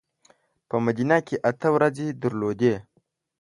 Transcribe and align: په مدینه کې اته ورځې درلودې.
په 0.69 0.75
مدینه 0.85 1.17
کې 1.27 1.35
اته 1.49 1.67
ورځې 1.75 2.07
درلودې. 2.21 2.73